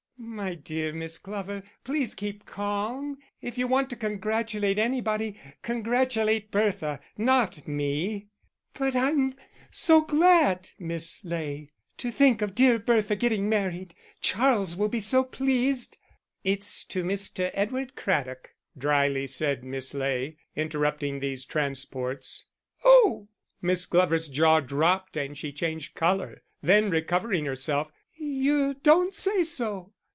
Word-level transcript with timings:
"My 0.23 0.53
dear 0.53 0.93
Miss 0.93 1.17
Glover, 1.17 1.63
please 1.83 2.13
keep 2.13 2.45
calm. 2.45 3.13
And 3.15 3.17
if 3.41 3.57
you 3.57 3.65
want 3.67 3.89
to 3.89 3.95
congratulate 3.95 4.77
anybody, 4.77 5.37
congratulate 5.63 6.51
Bertha 6.51 6.99
not 7.17 7.67
me." 7.67 8.27
"But 8.75 8.95
I'm 8.95 9.33
so 9.71 10.01
glad, 10.01 10.69
Miss 10.77 11.25
Ley. 11.25 11.71
To 11.97 12.11
think 12.11 12.43
of 12.43 12.53
dear 12.53 12.77
Bertha 12.77 13.15
getting 13.15 13.49
married; 13.49 13.95
Charles 14.21 14.75
will 14.75 14.89
be 14.89 14.99
so 14.99 15.23
pleased." 15.23 15.97
"It's 16.43 16.83
to 16.85 17.03
Mr. 17.03 17.49
Edward 17.55 17.95
Craddock," 17.95 18.53
drily 18.77 19.25
said 19.25 19.63
Miss 19.63 19.95
Ley, 19.95 20.37
interrupting 20.55 21.19
these 21.19 21.45
transports. 21.45 22.45
"Oh!" 22.85 23.27
Miss 23.59 23.87
Glover's 23.87 24.27
jaw 24.29 24.59
dropped 24.59 25.17
and 25.17 25.35
she 25.35 25.51
changed 25.51 25.95
colour; 25.95 26.43
then, 26.61 26.91
recovering 26.91 27.45
herself: 27.45 27.91
"You 28.15 28.75
don't 28.83 29.15
say 29.15 29.41
so!" 29.41 29.93